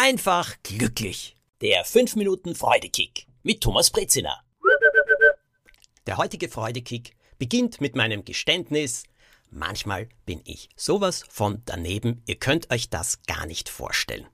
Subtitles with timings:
[0.00, 1.36] einfach glücklich.
[1.60, 4.42] Der 5 Minuten Freudekick mit Thomas Brezina.
[6.06, 9.04] Der heutige Freudekick beginnt mit meinem Geständnis.
[9.50, 14.26] Manchmal bin ich sowas von daneben, ihr könnt euch das gar nicht vorstellen.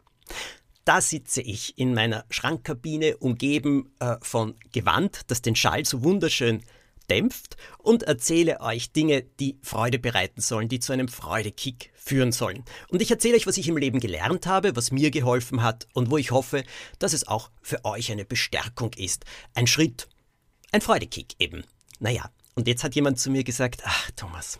[0.84, 6.62] Da sitze ich in meiner Schrankkabine, umgeben äh, von Gewand, das den Schall so wunderschön
[7.10, 12.64] dämpft und erzähle euch Dinge, die Freude bereiten sollen, die zu einem Freudekick führen sollen.
[12.88, 16.10] Und ich erzähle euch, was ich im Leben gelernt habe, was mir geholfen hat und
[16.10, 16.64] wo ich hoffe,
[16.98, 19.24] dass es auch für euch eine Bestärkung ist.
[19.54, 20.08] Ein Schritt,
[20.72, 21.64] ein Freudekick eben.
[21.98, 24.58] Naja, und jetzt hat jemand zu mir gesagt, ach Thomas,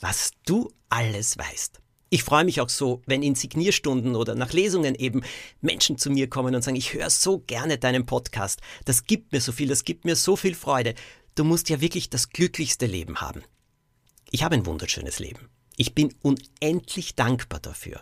[0.00, 1.80] was du alles weißt.
[2.08, 5.22] Ich freue mich auch so, wenn in Signierstunden oder nach Lesungen eben
[5.60, 8.60] Menschen zu mir kommen und sagen, ich höre so gerne deinen Podcast.
[8.84, 10.94] Das gibt mir so viel, das gibt mir so viel Freude.
[11.36, 13.42] Du musst ja wirklich das glücklichste Leben haben.
[14.30, 15.50] Ich habe ein wunderschönes Leben.
[15.76, 18.00] Ich bin unendlich dankbar dafür.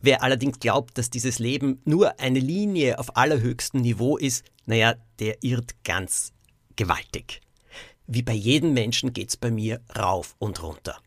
[0.00, 5.42] Wer allerdings glaubt, dass dieses Leben nur eine Linie auf allerhöchstem Niveau ist, naja, der
[5.44, 6.32] irrt ganz
[6.74, 7.42] gewaltig.
[8.06, 10.98] Wie bei jedem Menschen geht's bei mir rauf und runter.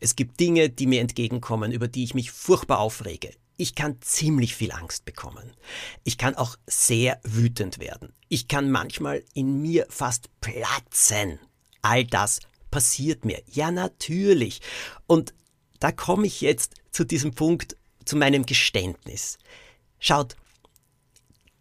[0.00, 3.34] Es gibt Dinge, die mir entgegenkommen, über die ich mich furchtbar aufrege.
[3.62, 5.52] Ich kann ziemlich viel Angst bekommen.
[6.02, 8.12] Ich kann auch sehr wütend werden.
[8.28, 11.38] Ich kann manchmal in mir fast platzen.
[11.80, 12.40] All das
[12.72, 13.40] passiert mir.
[13.46, 14.62] Ja, natürlich.
[15.06, 15.32] Und
[15.78, 19.38] da komme ich jetzt zu diesem Punkt, zu meinem Geständnis.
[20.00, 20.34] Schaut,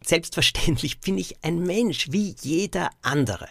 [0.03, 3.47] selbstverständlich bin ich ein Mensch wie jeder andere.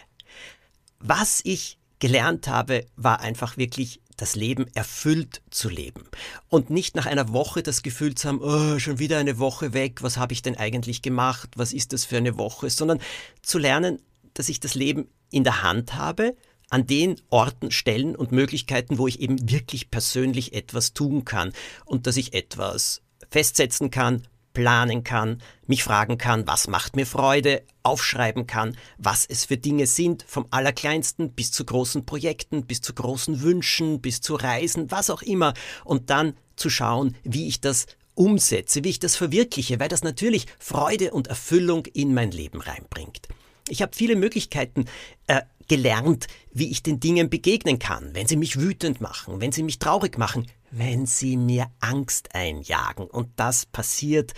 [0.99, 6.03] Was ich gelernt habe, war einfach wirklich das Leben erfüllt zu leben.
[6.47, 10.03] Und nicht nach einer Woche das Gefühl zu haben, oh, schon wieder eine Woche weg,
[10.03, 12.99] was habe ich denn eigentlich gemacht, was ist das für eine Woche, sondern
[13.41, 13.99] zu lernen,
[14.35, 16.35] dass ich das Leben in der Hand habe,
[16.69, 21.51] an den Orten, Stellen und Möglichkeiten, wo ich eben wirklich persönlich etwas tun kann
[21.85, 27.63] und dass ich etwas festsetzen kann, planen kann, mich fragen kann, was macht mir Freude,
[27.83, 32.93] aufschreiben kann, was es für Dinge sind, vom allerkleinsten bis zu großen Projekten, bis zu
[32.93, 35.53] großen Wünschen, bis zu Reisen, was auch immer,
[35.85, 40.45] und dann zu schauen, wie ich das umsetze, wie ich das verwirkliche, weil das natürlich
[40.59, 43.27] Freude und Erfüllung in mein Leben reinbringt.
[43.69, 44.85] Ich habe viele Möglichkeiten
[45.27, 49.63] äh, gelernt, wie ich den Dingen begegnen kann, wenn sie mich wütend machen, wenn sie
[49.63, 53.05] mich traurig machen, wenn sie mir Angst einjagen.
[53.07, 54.33] Und das passiert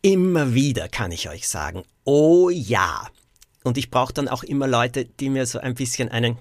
[0.00, 1.84] immer wieder, kann ich euch sagen.
[2.04, 3.08] Oh ja.
[3.64, 6.38] Und ich brauche dann auch immer Leute, die mir so ein bisschen einen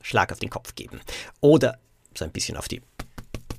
[0.00, 1.00] Schlag auf den Kopf geben.
[1.40, 1.78] Oder
[2.14, 2.82] so ein bisschen auf die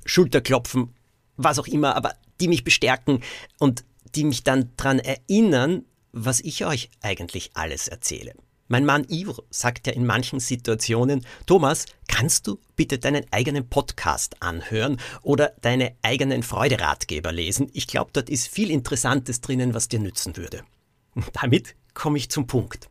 [0.04, 0.94] Schulter klopfen,
[1.36, 3.22] was auch immer, aber die mich bestärken
[3.58, 8.34] und die mich dann daran erinnern, was ich euch eigentlich alles erzähle.
[8.68, 14.42] Mein Mann Ivr sagt ja in manchen Situationen, Thomas, kannst du bitte deinen eigenen Podcast
[14.42, 17.68] anhören oder deine eigenen Freuderatgeber lesen?
[17.72, 20.64] Ich glaube, dort ist viel Interessantes drinnen, was dir nützen würde.
[21.32, 22.88] damit komme ich zum Punkt.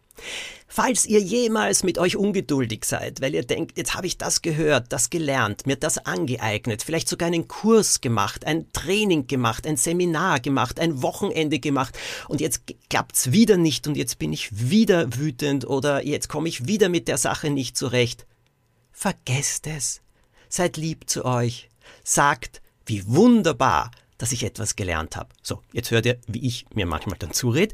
[0.67, 4.91] Falls ihr jemals mit euch ungeduldig seid, weil ihr denkt, jetzt habe ich das gehört,
[4.91, 10.41] das gelernt, mir das angeeignet, vielleicht sogar einen Kurs gemacht, ein Training gemacht, ein Seminar
[10.41, 15.65] gemacht, ein Wochenende gemacht und jetzt klappt's wieder nicht und jetzt bin ich wieder wütend
[15.65, 18.25] oder jetzt komme ich wieder mit der Sache nicht zurecht.
[18.91, 20.01] Vergesst es.
[20.49, 21.69] Seid lieb zu euch.
[22.03, 25.29] Sagt, wie wunderbar, dass ich etwas gelernt habe.
[25.41, 27.73] So, jetzt hört ihr, wie ich mir manchmal dann zured.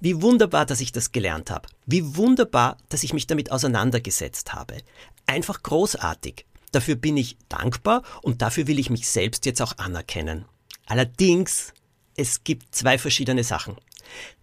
[0.00, 1.68] Wie wunderbar, dass ich das gelernt habe.
[1.86, 4.78] Wie wunderbar, dass ich mich damit auseinandergesetzt habe.
[5.26, 6.46] Einfach großartig.
[6.72, 10.46] Dafür bin ich dankbar und dafür will ich mich selbst jetzt auch anerkennen.
[10.86, 11.74] Allerdings,
[12.16, 13.76] es gibt zwei verschiedene Sachen.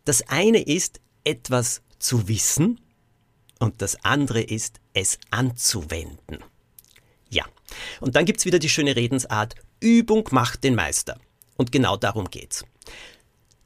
[0.05, 2.79] Das eine ist, etwas zu wissen
[3.59, 6.43] und das andere ist, es anzuwenden.
[7.29, 7.45] Ja,
[7.99, 11.19] und dann gibt's wieder die schöne Redensart, Übung macht den Meister.
[11.57, 12.63] Und genau darum geht's.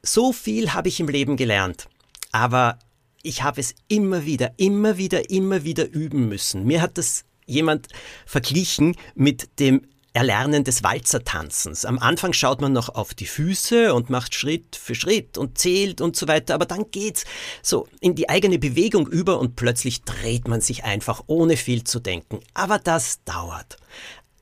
[0.02, 1.88] So viel habe ich im Leben gelernt,
[2.32, 2.78] aber
[3.22, 6.64] ich habe es immer wieder, immer wieder, immer wieder üben müssen.
[6.64, 7.88] Mir hat das jemand
[8.26, 9.82] verglichen mit dem
[10.14, 11.84] Erlernen des Walzertanzens.
[11.84, 16.00] Am Anfang schaut man noch auf die Füße und macht Schritt für Schritt und zählt
[16.00, 17.24] und so weiter, aber dann geht's
[17.62, 21.98] so in die eigene Bewegung über und plötzlich dreht man sich einfach ohne viel zu
[21.98, 22.40] denken.
[22.52, 23.78] Aber das dauert.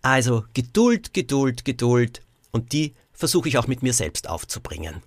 [0.03, 5.03] Also Geduld, Geduld, Geduld und die versuche ich auch mit mir selbst aufzubringen.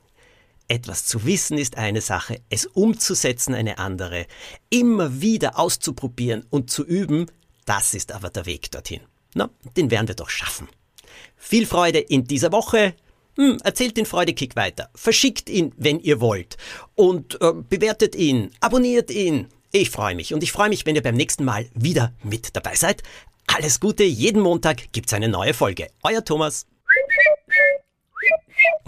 [0.69, 4.27] Etwas zu wissen ist eine Sache, es umzusetzen eine andere.
[4.69, 7.25] Immer wieder auszuprobieren und zu üben,
[7.65, 9.01] das ist aber der Weg dorthin.
[9.33, 10.69] Na, den werden wir doch schaffen.
[11.35, 12.93] Viel Freude in dieser Woche.
[13.35, 14.89] Hm, erzählt den Freudekick weiter.
[14.95, 16.55] Verschickt ihn, wenn ihr wollt.
[16.95, 19.47] Und äh, bewertet ihn, abonniert ihn.
[19.71, 20.33] Ich freue mich.
[20.35, 23.01] Und ich freue mich, wenn ihr beim nächsten Mal wieder mit dabei seid.
[23.47, 25.89] Alles Gute, jeden Montag gibt's eine neue Folge.
[26.03, 26.67] Euer Thomas.